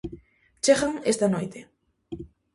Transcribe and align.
-Chegan 0.61 0.93
esta 1.11 1.27
noite. 1.35 1.59